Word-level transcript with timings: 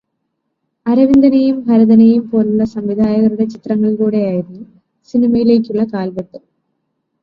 അരവിന്ദനെയും 0.85 1.65
ഭരതനെയും 1.67 2.29
പോലുള്ള 2.29 2.63
സംവിധായകരുടെ 2.65 3.45
ചിത്രങ്ങളിലൂടെയായിരുന്നു 3.45 4.63
സിനിമയിലേയ്ക്കുള്ള 5.13 5.83
കാൽവെപ്പ്. 5.93 6.37